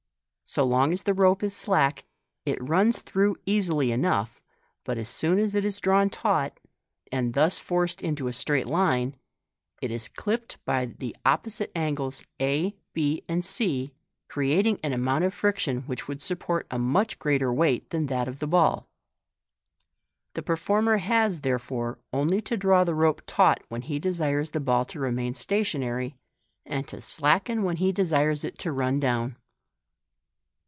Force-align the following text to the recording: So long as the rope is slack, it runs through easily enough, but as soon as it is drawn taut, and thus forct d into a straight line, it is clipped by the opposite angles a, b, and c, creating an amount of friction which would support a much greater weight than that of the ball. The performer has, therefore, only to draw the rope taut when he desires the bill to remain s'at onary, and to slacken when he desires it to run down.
So 0.43 0.65
long 0.65 0.91
as 0.91 1.03
the 1.03 1.13
rope 1.13 1.43
is 1.43 1.55
slack, 1.55 2.03
it 2.45 2.61
runs 2.61 3.01
through 3.03 3.37
easily 3.45 3.89
enough, 3.93 4.41
but 4.83 4.97
as 4.97 5.07
soon 5.07 5.39
as 5.39 5.55
it 5.55 5.63
is 5.63 5.79
drawn 5.79 6.09
taut, 6.09 6.59
and 7.09 7.33
thus 7.33 7.57
forct 7.57 7.99
d 7.99 8.07
into 8.07 8.27
a 8.27 8.33
straight 8.33 8.67
line, 8.67 9.15
it 9.81 9.91
is 9.91 10.09
clipped 10.09 10.57
by 10.65 10.87
the 10.87 11.15
opposite 11.25 11.71
angles 11.73 12.25
a, 12.41 12.75
b, 12.91 13.23
and 13.29 13.45
c, 13.45 13.93
creating 14.27 14.77
an 14.83 14.91
amount 14.91 15.23
of 15.23 15.33
friction 15.33 15.83
which 15.83 16.09
would 16.09 16.21
support 16.21 16.67
a 16.69 16.77
much 16.77 17.17
greater 17.17 17.53
weight 17.53 17.89
than 17.91 18.07
that 18.07 18.27
of 18.27 18.39
the 18.39 18.47
ball. 18.47 18.89
The 20.33 20.43
performer 20.43 20.97
has, 20.97 21.39
therefore, 21.39 21.97
only 22.11 22.41
to 22.41 22.57
draw 22.57 22.83
the 22.83 22.93
rope 22.93 23.21
taut 23.25 23.63
when 23.69 23.83
he 23.83 23.99
desires 23.99 24.49
the 24.51 24.59
bill 24.59 24.83
to 24.83 24.99
remain 24.99 25.33
s'at 25.33 25.47
onary, 25.79 26.15
and 26.65 26.85
to 26.89 26.99
slacken 26.99 27.63
when 27.63 27.77
he 27.77 27.93
desires 27.93 28.43
it 28.43 28.57
to 28.59 28.73
run 28.73 28.99
down. 28.99 29.37